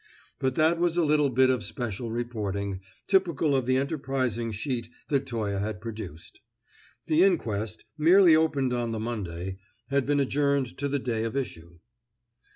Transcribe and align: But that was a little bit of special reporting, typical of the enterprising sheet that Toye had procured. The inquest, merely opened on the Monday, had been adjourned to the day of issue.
But 0.39 0.55
that 0.55 0.79
was 0.79 0.97
a 0.97 1.03
little 1.03 1.29
bit 1.29 1.51
of 1.51 1.63
special 1.63 2.09
reporting, 2.09 2.79
typical 3.07 3.55
of 3.55 3.67
the 3.67 3.77
enterprising 3.77 4.51
sheet 4.51 4.89
that 5.09 5.27
Toye 5.27 5.59
had 5.59 5.79
procured. 5.79 6.39
The 7.05 7.21
inquest, 7.23 7.83
merely 7.99 8.35
opened 8.35 8.73
on 8.73 8.93
the 8.93 8.99
Monday, 8.99 9.59
had 9.91 10.07
been 10.07 10.19
adjourned 10.19 10.75
to 10.79 10.87
the 10.87 10.97
day 10.97 11.23
of 11.23 11.37
issue. 11.37 11.77